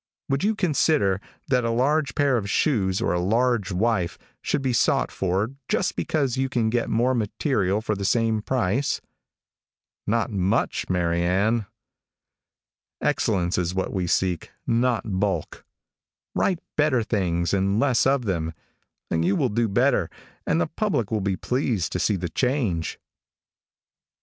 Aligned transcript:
Would 0.29 0.43
you 0.43 0.55
consider 0.55 1.21
that 1.49 1.63
a 1.63 1.69
large 1.69 2.15
pair 2.15 2.35
of 2.35 2.49
shoes 2.49 3.03
or 3.03 3.13
a 3.13 3.19
large 3.19 3.71
wife 3.71 4.17
should 4.41 4.63
be 4.63 4.73
sought 4.73 5.11
for 5.11 5.51
just 5.69 5.95
because 5.95 6.37
you 6.37 6.49
can 6.49 6.71
get 6.71 6.89
more 6.89 7.13
material 7.13 7.81
for 7.81 7.93
the 7.93 8.03
same 8.03 8.41
price? 8.41 8.99
Not 10.07 10.31
much, 10.31 10.89
Mary 10.89 11.21
Ann! 11.21 11.67
Excellence 12.99 13.59
is 13.59 13.75
what 13.75 13.93
we 13.93 14.07
seek, 14.07 14.49
not 14.65 15.03
bulk. 15.19 15.63
Write 16.33 16.57
better 16.75 17.03
things 17.03 17.53
and 17.53 17.79
less 17.79 18.07
of 18.07 18.25
them, 18.25 18.55
and 19.11 19.23
you 19.23 19.35
will 19.35 19.49
do 19.49 19.67
better, 19.67 20.09
and 20.47 20.59
the 20.59 20.65
public 20.65 21.11
will 21.11 21.21
be 21.21 21.37
pleased 21.37 21.91
to 21.91 21.99
see 21.99 22.15
the 22.15 22.27
change. 22.29 22.99